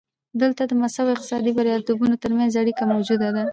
دلته 0.41 0.63
د 0.65 0.71
مذهب 0.81 1.05
او 1.09 1.13
اقتصادي 1.15 1.51
بریالیتوبونو 1.57 2.15
ترمنځ 2.23 2.51
اړیکه 2.61 2.83
موجوده 2.93 3.29
ده. 3.35 3.43